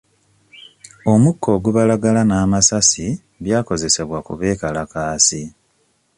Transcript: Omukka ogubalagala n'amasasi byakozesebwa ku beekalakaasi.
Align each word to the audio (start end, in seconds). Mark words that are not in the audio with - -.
Omukka 1.13 1.47
ogubalagala 1.55 2.21
n'amasasi 2.25 3.07
byakozesebwa 3.43 4.17
ku 4.25 4.33
beekalakaasi. 4.39 5.41